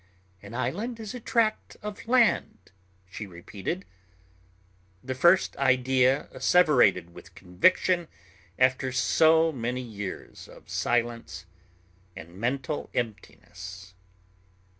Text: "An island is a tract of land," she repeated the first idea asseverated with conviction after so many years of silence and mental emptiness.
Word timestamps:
"An 0.41 0.55
island 0.55 0.99
is 0.99 1.13
a 1.13 1.19
tract 1.19 1.77
of 1.83 2.07
land," 2.07 2.71
she 3.11 3.27
repeated 3.27 3.85
the 5.03 5.13
first 5.13 5.55
idea 5.57 6.27
asseverated 6.33 7.13
with 7.13 7.35
conviction 7.35 8.07
after 8.57 8.91
so 8.91 9.51
many 9.51 9.81
years 9.83 10.47
of 10.47 10.71
silence 10.71 11.45
and 12.15 12.33
mental 12.35 12.89
emptiness. 12.95 13.93